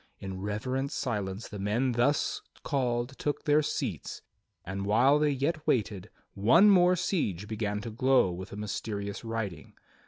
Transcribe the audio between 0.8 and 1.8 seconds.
silence the